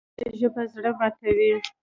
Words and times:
تنده 0.17 0.31
ژبه 0.39 0.63
زړه 0.73 0.91
ماتوي 0.97 1.51